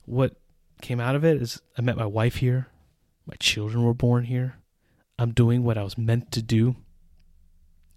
what 0.05 0.37
came 0.81 0.99
out 0.99 1.15
of 1.15 1.25
it 1.25 1.41
is 1.41 1.61
I 1.77 1.83
met 1.83 1.97
my 1.97 2.07
wife 2.07 2.37
here, 2.37 2.69
my 3.27 3.37
children 3.39 3.85
were 3.85 3.95
born 3.95 4.25
here. 4.25 4.59
I'm 5.19 5.33
doing 5.33 5.63
what 5.63 5.79
I 5.79 5.85
was 5.85 5.99
meant 5.99 6.33
to 6.33 6.43
do, 6.43 6.75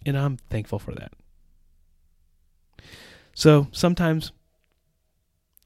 and 0.05 0.17
I'm 0.17 0.37
thankful 0.37 0.79
for 0.79 0.93
that. 0.93 1.13
So 3.33 3.67
sometimes 3.71 4.31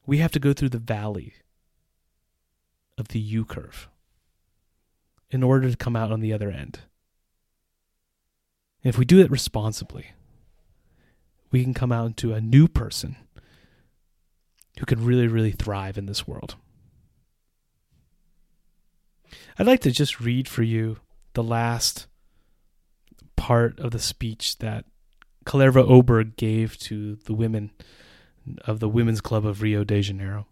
we 0.09 0.17
have 0.17 0.31
to 0.31 0.39
go 0.39 0.53
through 0.53 0.69
the 0.69 0.79
valley 0.79 1.35
of 2.97 3.09
the 3.09 3.19
U 3.19 3.45
curve 3.45 3.87
in 5.29 5.43
order 5.43 5.69
to 5.69 5.77
come 5.77 5.95
out 5.95 6.11
on 6.11 6.19
the 6.19 6.33
other 6.33 6.49
end. 6.49 6.79
And 8.83 8.91
if 8.91 8.97
we 8.97 9.05
do 9.05 9.19
it 9.19 9.29
responsibly, 9.29 10.07
we 11.51 11.63
can 11.63 11.75
come 11.75 11.91
out 11.91 12.07
into 12.07 12.33
a 12.33 12.41
new 12.41 12.67
person 12.67 13.17
who 14.79 14.85
can 14.87 15.05
really, 15.05 15.27
really 15.27 15.51
thrive 15.51 15.95
in 15.95 16.07
this 16.07 16.27
world. 16.27 16.55
I'd 19.59 19.67
like 19.67 19.81
to 19.81 19.91
just 19.91 20.19
read 20.19 20.47
for 20.47 20.63
you 20.63 20.97
the 21.33 21.43
last 21.43 22.07
part 23.35 23.79
of 23.79 23.91
the 23.91 23.99
speech 23.99 24.57
that 24.57 24.85
Kalerva 25.45 25.87
Oberg 25.87 26.35
gave 26.35 26.79
to 26.79 27.17
the 27.25 27.33
women 27.33 27.69
of 28.65 28.79
the 28.79 28.89
Women's 28.89 29.21
Club 29.21 29.45
of 29.45 29.61
Rio 29.61 29.83
de 29.83 30.01
Janeiro. 30.01 30.47